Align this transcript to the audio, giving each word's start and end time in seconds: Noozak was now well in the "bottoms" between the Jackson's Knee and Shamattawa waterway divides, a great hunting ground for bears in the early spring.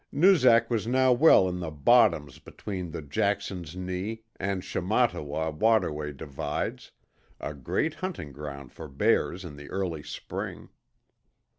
Noozak 0.11 0.67
was 0.71 0.87
now 0.87 1.13
well 1.13 1.47
in 1.47 1.59
the 1.59 1.69
"bottoms" 1.69 2.39
between 2.39 2.89
the 2.89 3.03
Jackson's 3.03 3.75
Knee 3.75 4.23
and 4.39 4.63
Shamattawa 4.63 5.51
waterway 5.51 6.11
divides, 6.11 6.91
a 7.39 7.53
great 7.53 7.93
hunting 7.93 8.31
ground 8.31 8.71
for 8.73 8.87
bears 8.87 9.45
in 9.45 9.57
the 9.57 9.69
early 9.69 10.01
spring. 10.01 10.69